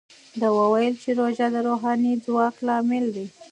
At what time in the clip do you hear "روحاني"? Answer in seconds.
1.67-2.13